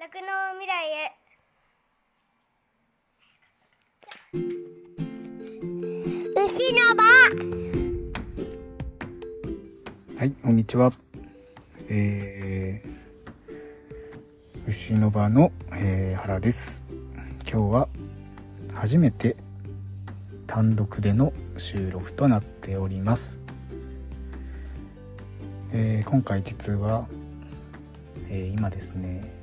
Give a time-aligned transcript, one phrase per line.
[0.00, 0.28] 酪農
[0.60, 1.12] 未来へ
[6.36, 7.02] 牛の場
[10.16, 10.92] はい、こんにちは。
[11.88, 16.84] えー、牛の場の、えー原です。
[17.50, 17.88] 今日は
[18.74, 19.34] 初めて
[20.46, 23.40] 単独での収録となっております。
[25.72, 27.08] えー今回実は、
[28.28, 29.34] えー今ですね、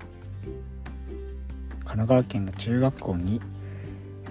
[1.79, 3.41] 神奈川県の中学校に、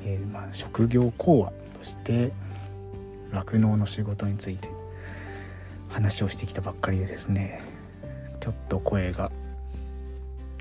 [0.05, 2.33] えーまあ、職業講話として
[3.33, 4.69] 酪農の仕事について
[5.89, 7.63] 話をしてきたばっかりでですね
[8.41, 9.31] ちょっと声が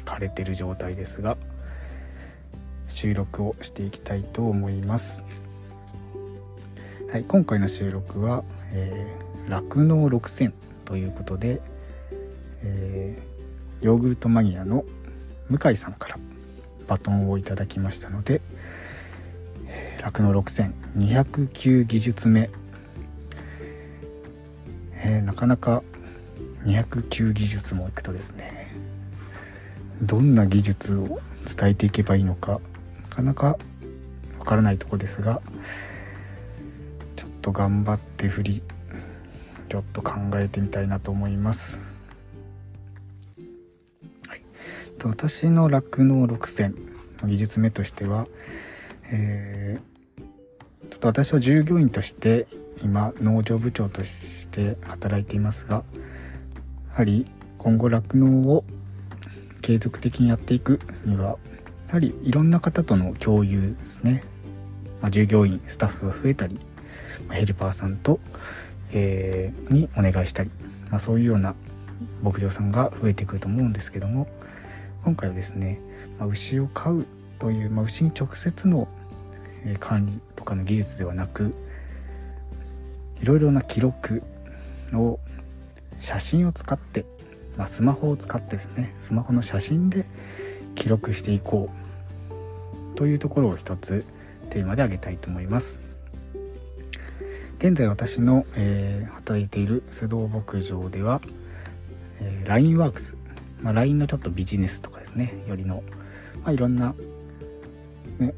[0.05, 1.37] 枯れてる状態ですが
[2.87, 5.23] 収録をしていきたいと思います。
[7.11, 10.53] はい今回の収録はえー酪農、6000
[10.85, 11.61] ということで、
[12.61, 13.33] えー
[13.83, 14.85] ヨーグルトマニアの
[15.57, 16.17] 向井さんから
[16.87, 18.41] バトンをいただきましたので
[19.67, 22.49] え酪農6209技術目。
[24.95, 25.83] えーなかなか
[26.65, 28.73] 209技術もいくとですね
[30.01, 32.61] どんな技術を伝えていけばいいのか
[33.09, 33.57] なかなか
[34.39, 35.41] わからないとこですが
[37.17, 38.63] ちょっと頑張って振り
[39.69, 41.81] ちょっと考えてみたいなと思います、
[45.03, 48.27] と私の酪農6000の技術目としては、
[49.11, 49.93] えー
[50.89, 52.45] ちょっと私は従業員として
[52.83, 55.83] 今農場部長として働いていますがや
[56.91, 57.25] はり
[57.57, 58.63] 今後酪農を
[59.61, 61.37] 継続的にやっていくには
[61.87, 64.23] やはりいろんな方との共有ですね、
[65.01, 66.59] まあ、従業員スタッフが増えたり
[67.31, 68.19] ヘルパーさんと、
[68.91, 70.51] えーにお願いしたり、
[70.91, 71.55] まあ、そういうような
[72.21, 74.27] 牧場さんが増えてくると思うんですけども
[75.03, 75.79] 今回はですね、
[76.19, 77.05] まあ、牛を飼う
[77.39, 78.87] という、まあ、牛に直接の
[79.79, 81.53] 管理とかの技術ではなく
[83.21, 84.23] いろいろな記録
[84.93, 85.19] を
[85.99, 87.05] 写真を使って、
[87.57, 90.05] まあ、スマホを使ってですねスマホの写真で
[90.75, 94.05] 記録していこうというところを一つ
[94.49, 95.81] テーマで挙げたいと思います。
[97.59, 101.21] 現在私の、えー働いている須藤牧場では、
[102.19, 103.15] えー、LINEWORKS、
[103.63, 105.43] まあ、LINE のちょっとビジネスとかですね。
[105.47, 105.83] よりの、
[106.43, 106.93] まあ、いろんな、
[108.19, 108.33] ね、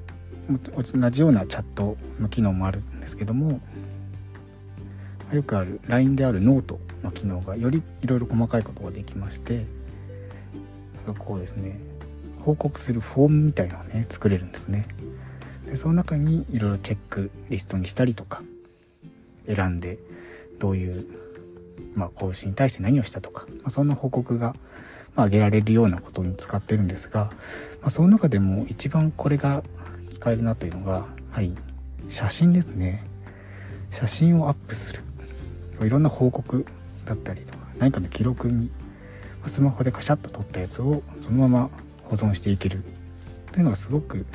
[0.73, 3.59] 同じようなチャットの機能もあるんですけども
[5.33, 9.65] よくある LINE であるノートの機能がよりいろいろ細かいことができまして
[11.17, 11.79] こうですね
[12.39, 14.85] 報告するフォームみたいなのをね作れるんですね。
[15.65, 18.43] でその中にいろいろチェックリストにしたりとか
[19.47, 19.97] 選んで
[20.59, 21.07] どういう、
[21.95, 24.55] まあ、講師に対して何をしたとか、まあ、そんな報告が、
[25.15, 27.31] まあ、上げられるようなことに使ってるんですが、
[27.81, 29.63] まあ、その中でも一番これが
[30.09, 31.51] 使えるなというのがはい
[32.09, 33.03] 写真ですね。
[33.89, 35.01] 写真をアップする。
[35.81, 36.65] いろんな報告
[37.05, 38.69] だったりとか何かの記録に
[39.47, 41.69] スマホでカシャッと撮ったやつをそのまま
[42.03, 42.83] 保存していける。
[43.51, 44.25] というのがすごく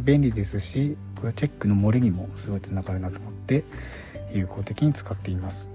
[0.00, 3.64] 便利ですしこれはチェックの漏れにもすごいつながるなと思って
[4.32, 5.70] 有効的に使っています、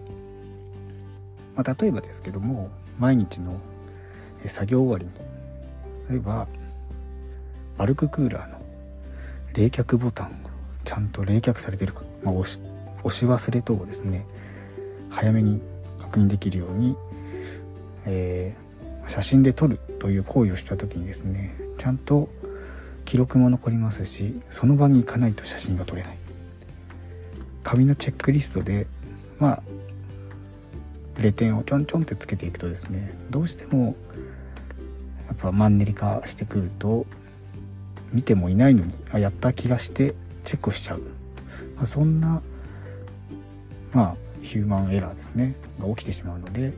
[1.55, 3.59] まあ、例えばですけども毎日の
[4.49, 5.11] 作業終わりに
[6.09, 6.47] 例えば
[7.77, 8.61] バルククーラーの
[9.53, 10.31] 冷却ボタンを
[10.83, 12.61] ちゃんと冷却されてるか、まあ、押し
[13.03, 14.25] 押し忘れ等をですね
[15.09, 15.61] 早めに
[15.99, 16.95] 確認できるように、
[18.05, 18.63] えー
[19.07, 22.29] 写真で撮るという行為をした時にですねちゃんと
[23.05, 26.17] 記録も残りますしその場に行かないと写真が撮れない。
[27.63, 28.87] 紙のチェックリストで
[29.39, 29.63] まあ
[31.17, 33.95] レ点をちょんちょんってつけていくとですねどうしても
[35.27, 37.05] やっぱマンネリ化してくると
[38.11, 40.13] 見てもいないのにあやった気がして
[40.43, 41.01] チェックしちゃう、
[41.75, 42.41] まあ、そんな
[43.91, 45.55] まあヒューマンエラーですね。
[45.79, 46.73] が起きてしまうので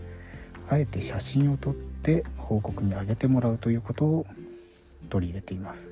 [0.69, 4.25] あえて写真を撮って報告に上げてもらうということを
[5.09, 5.89] 取り入れています、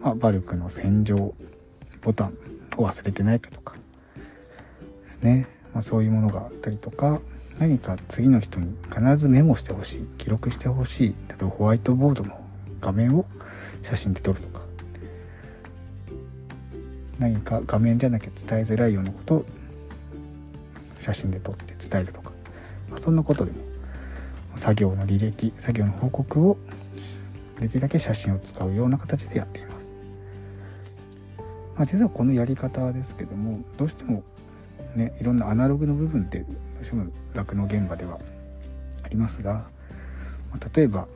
[0.00, 1.34] まあ、バルクの洗浄
[2.02, 2.36] ボタン
[2.76, 3.76] を忘れてないかとか
[5.06, 7.20] ですね、まあ、そういうものがあったりとか
[7.58, 12.40] 何か次の人に必ずメモしてほしい記録してほしい例えばホワイトボードの
[12.80, 13.26] 画面を
[13.82, 14.64] 写真で撮るとか。
[17.18, 19.44] 何か画面じゃなきゃ伝えづらいようなことを
[20.98, 22.32] 写真で撮って伝えるとか、
[22.90, 23.58] まあ、そんなことでも
[24.56, 26.56] 作業の履歴作業の報告を
[27.60, 29.92] できるだけ写真を使うような形でやっています、
[31.76, 34.22] まあ、実はこのやり方ですけどもどうしても
[34.96, 36.44] ねいろんなアナログの部分って
[36.84, 38.18] どうしても酪農現場では
[39.02, 39.64] ありますが、
[40.52, 41.08] ま例えば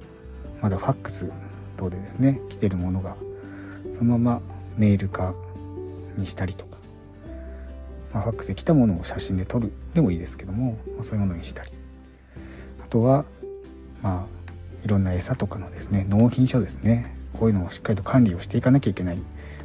[0.63, 1.31] まだファックス
[1.77, 3.17] 等でですね来てるものが
[3.93, 4.43] そのまま
[4.79, 5.35] メール化
[6.17, 6.79] にしたりとか、
[8.15, 11.71] まあ、ファックスで来たものを写真で撮るでもいいですけども、まあ、そういうものにしたり。
[12.83, 13.27] あとは
[14.03, 14.27] まあ
[14.85, 19.19] いろんな餌とかのですね納品書ですねこういうのをしっかりと管理をしていかなきゃいけない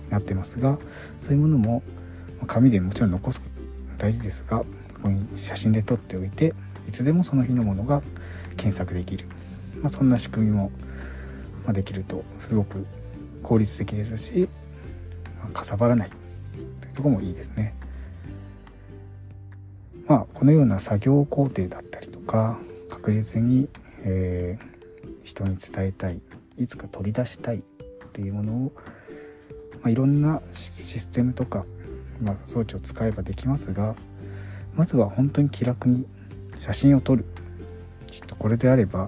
[0.10, 0.78] なってますが
[1.22, 1.82] そういうものも
[2.46, 4.66] 紙でもちろん残すこと大事ですが
[5.04, 6.54] こに写真で撮っておいて
[6.88, 8.02] いつでもその日のものが
[8.58, 9.26] 検索できる、
[9.82, 10.72] まあ、そんな仕組みも
[11.70, 12.86] できるとすごく
[13.42, 14.50] 効率的ですし、
[15.40, 16.10] まあ、かさばらない
[16.82, 17.76] というとこもいいですね。
[20.08, 22.58] まあこのような作業工程だったりとか
[22.90, 23.70] 確実に、
[24.04, 26.20] えー、人に伝えたい
[26.58, 27.62] いつか取り出したいっ
[28.12, 28.72] ていうものを、
[29.76, 31.66] まあ、いろんなシステムとか、
[32.22, 33.96] まあ、装置を使えばできますが
[34.76, 36.06] まずは本当に気楽に
[36.60, 37.26] 写真を撮る。
[38.08, 39.08] きっとこれであればあ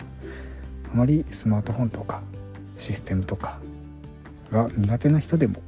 [0.95, 2.21] まりスマートフォンとか
[2.77, 3.59] システムとか
[4.51, 5.61] が苦手な人でも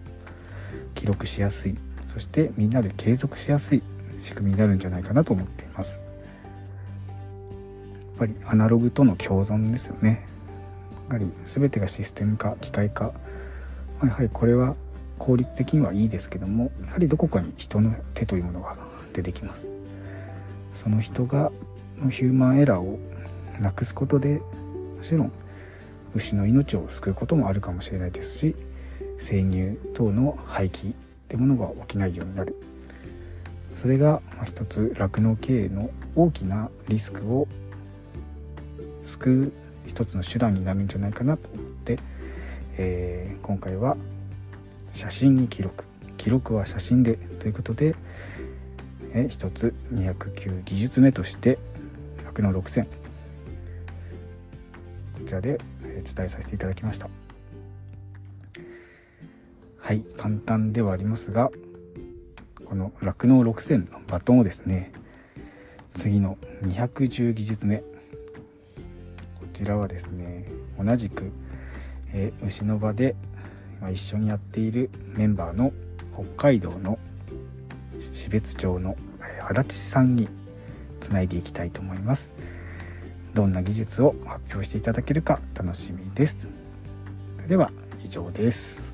[0.96, 1.78] 記録しやすい。
[2.06, 3.84] そしてみんなで継続しやすい。
[4.24, 6.02] 仕組みになるんじゃないかなと思っています。
[7.08, 10.26] やっぱりアナログとの共存ですよね。
[11.08, 13.14] やはり全てがシステム化機械化
[14.04, 14.76] やはりこれは
[15.18, 18.76] 効率的にはいいですけどもやはりどこかに人の手というものが
[19.14, 19.77] 出てきます。
[20.78, 21.52] その人が
[22.00, 23.00] のヒューマンエラーを
[23.60, 25.32] なくすことでもちろん
[26.14, 28.56] 牛の命を救うこともあるかもしれないですし
[29.18, 30.96] 生乳等の廃棄っ
[31.28, 32.56] てものが起きないようになる。
[33.74, 37.48] それが一つ酪農経営の大きなリスクを
[39.04, 39.52] 救う
[39.88, 42.00] 一つの手段になるんじゃないかなと思って、
[42.78, 43.98] えー、今回は
[44.94, 45.84] 写真に記録。
[46.18, 47.96] 記録は写真でということで、
[49.18, 51.58] えー、一つ209技術目として
[52.24, 52.90] 酪農6000こ
[55.26, 57.10] ちらで伝えさせていただきました。
[59.80, 61.50] はい簡単ではありますが
[62.64, 64.92] この酪農6000のバトンをですね
[65.96, 67.78] 次の210技術目。
[67.78, 67.86] こ
[69.52, 70.46] ちらはですね
[70.80, 71.32] 同じく、
[72.14, 73.16] えー、牛の場で、
[73.82, 75.74] まあ、一緒にやっているメンバーの
[76.14, 77.00] 北海道の
[78.14, 78.96] 標別町の
[79.50, 80.28] 足立さんに
[81.00, 82.34] つないでいきたいと思います。
[83.34, 86.50] どんな技術を発表していただけるか楽しみです。
[87.48, 87.72] では
[88.04, 88.87] 以上です。